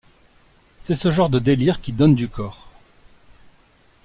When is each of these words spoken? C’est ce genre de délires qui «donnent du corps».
C’est 0.81 0.95
ce 0.95 1.11
genre 1.11 1.29
de 1.29 1.37
délires 1.37 1.79
qui 1.79 1.91
«donnent 1.93 2.15
du 2.15 2.27
corps». 2.27 2.67